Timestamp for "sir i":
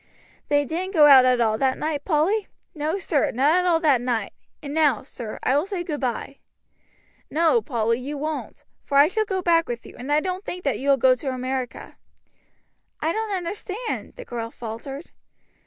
5.03-5.55